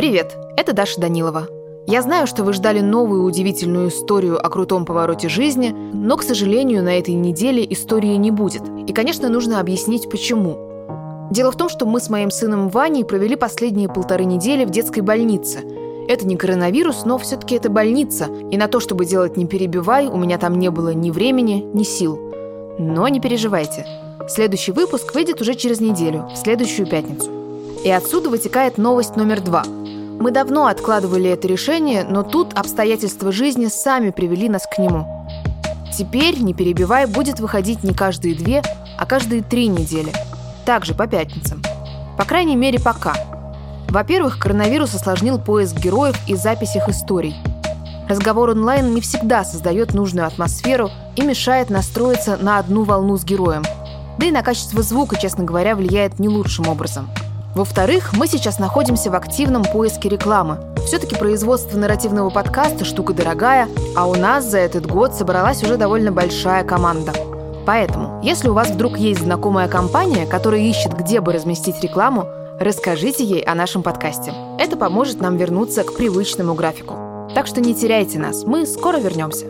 Привет, 0.00 0.34
это 0.56 0.72
Даша 0.72 0.98
Данилова. 0.98 1.46
Я 1.86 2.00
знаю, 2.00 2.26
что 2.26 2.42
вы 2.42 2.54
ждали 2.54 2.80
новую 2.80 3.22
удивительную 3.22 3.90
историю 3.90 4.42
о 4.42 4.48
крутом 4.48 4.86
повороте 4.86 5.28
жизни, 5.28 5.76
но, 5.92 6.16
к 6.16 6.22
сожалению, 6.22 6.82
на 6.82 6.98
этой 6.98 7.12
неделе 7.12 7.66
истории 7.68 8.14
не 8.14 8.30
будет. 8.30 8.62
И, 8.86 8.94
конечно, 8.94 9.28
нужно 9.28 9.60
объяснить, 9.60 10.08
почему. 10.08 11.28
Дело 11.30 11.52
в 11.52 11.56
том, 11.58 11.68
что 11.68 11.84
мы 11.84 12.00
с 12.00 12.08
моим 12.08 12.30
сыном 12.30 12.70
Ваней 12.70 13.04
провели 13.04 13.36
последние 13.36 13.90
полторы 13.90 14.24
недели 14.24 14.64
в 14.64 14.70
детской 14.70 15.00
больнице. 15.00 15.58
Это 16.08 16.26
не 16.26 16.38
коронавирус, 16.38 17.04
но 17.04 17.18
все-таки 17.18 17.56
это 17.56 17.68
больница, 17.68 18.28
и 18.50 18.56
на 18.56 18.68
то, 18.68 18.80
чтобы 18.80 19.04
делать 19.04 19.36
«не 19.36 19.44
перебивай», 19.44 20.06
у 20.06 20.16
меня 20.16 20.38
там 20.38 20.58
не 20.58 20.70
было 20.70 20.94
ни 20.94 21.10
времени, 21.10 21.62
ни 21.74 21.82
сил. 21.82 22.18
Но 22.78 23.06
не 23.08 23.20
переживайте. 23.20 23.86
Следующий 24.30 24.72
выпуск 24.72 25.14
выйдет 25.14 25.42
уже 25.42 25.54
через 25.54 25.78
неделю, 25.78 26.26
в 26.32 26.38
следующую 26.38 26.88
пятницу. 26.88 27.30
И 27.84 27.90
отсюда 27.90 28.30
вытекает 28.30 28.78
новость 28.78 29.16
номер 29.16 29.42
два. 29.42 29.62
Мы 30.20 30.32
давно 30.32 30.66
откладывали 30.66 31.30
это 31.30 31.48
решение, 31.48 32.04
но 32.04 32.22
тут 32.22 32.52
обстоятельства 32.52 33.32
жизни 33.32 33.68
сами 33.68 34.10
привели 34.10 34.50
нас 34.50 34.66
к 34.70 34.76
нему. 34.76 35.26
Теперь, 35.96 36.38
не 36.42 36.52
перебивай, 36.52 37.06
будет 37.06 37.40
выходить 37.40 37.82
не 37.82 37.94
каждые 37.94 38.34
две, 38.34 38.62
а 38.98 39.06
каждые 39.06 39.42
три 39.42 39.66
недели. 39.68 40.12
Также 40.66 40.94
по 40.94 41.06
пятницам. 41.06 41.62
По 42.18 42.26
крайней 42.26 42.54
мере, 42.54 42.78
пока. 42.78 43.14
Во-первых, 43.88 44.38
коронавирус 44.38 44.94
осложнил 44.94 45.38
поиск 45.38 45.76
героев 45.76 46.16
и 46.28 46.34
запись 46.34 46.76
их 46.76 46.86
историй. 46.90 47.34
Разговор 48.06 48.50
онлайн 48.50 48.92
не 48.94 49.00
всегда 49.00 49.42
создает 49.42 49.94
нужную 49.94 50.26
атмосферу 50.26 50.90
и 51.16 51.22
мешает 51.22 51.70
настроиться 51.70 52.36
на 52.36 52.58
одну 52.58 52.84
волну 52.84 53.16
с 53.16 53.24
героем. 53.24 53.62
Да 54.18 54.26
и 54.26 54.30
на 54.30 54.42
качество 54.42 54.82
звука, 54.82 55.18
честно 55.18 55.44
говоря, 55.44 55.74
влияет 55.74 56.18
не 56.18 56.28
лучшим 56.28 56.68
образом– 56.68 57.08
во-вторых, 57.54 58.12
мы 58.12 58.26
сейчас 58.26 58.58
находимся 58.58 59.10
в 59.10 59.14
активном 59.14 59.64
поиске 59.64 60.08
рекламы. 60.08 60.58
Все-таки 60.86 61.16
производство 61.16 61.76
нарративного 61.76 62.30
подкаста– 62.30 62.84
штука 62.86 63.12
дорогая, 63.12 63.68
а 63.96 64.06
у 64.06 64.14
нас 64.14 64.44
за 64.44 64.58
этот 64.58 64.86
год 64.86 65.14
собралась 65.14 65.62
уже 65.62 65.76
довольно 65.76 66.12
большая 66.12 66.64
команда. 66.64 67.12
Поэтому, 67.66 68.20
если 68.22 68.48
у 68.48 68.54
вас 68.54 68.70
вдруг 68.70 68.98
есть 68.98 69.20
знакомая 69.20 69.68
компания, 69.68 70.26
которая 70.26 70.60
ищет, 70.60 70.96
где 70.96 71.20
бы 71.20 71.32
разместить 71.32 71.80
рекламу, 71.82 72.26
расскажите 72.58 73.24
ей 73.24 73.42
о 73.42 73.54
нашем 73.54 73.82
подкасте. 73.82 74.32
Это 74.58 74.76
поможет 74.76 75.20
нам 75.20 75.36
вернуться 75.36 75.82
к 75.82 75.96
привычному 75.96 76.54
графику. 76.54 77.28
Так 77.34 77.46
что 77.46 77.60
не 77.60 77.74
теряйте 77.74 78.18
нас, 78.18 78.44
мы 78.44 78.66
скоро 78.66 78.98
вернемся. 78.98 79.46